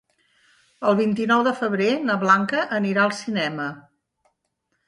El 0.91 0.97
vint-i-nou 0.99 1.43
de 1.49 1.53
febrer 1.59 1.91
na 2.07 2.17
Blanca 2.25 2.65
anirà 2.81 3.05
al 3.07 3.15
cinema. 3.23 3.73